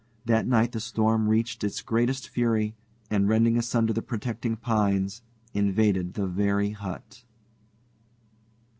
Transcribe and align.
That 0.25 0.47
night 0.47 0.71
the 0.71 0.79
storm 0.79 1.27
reached 1.27 1.63
its 1.63 1.83
greatest 1.83 2.27
fury, 2.27 2.73
and, 3.11 3.29
rending 3.29 3.55
asunder 3.55 3.93
the 3.93 4.01
protecting 4.01 4.55
pines, 4.55 5.21
invaded 5.53 6.15
the 6.15 6.25
very 6.25 6.71
hut. 6.71 7.23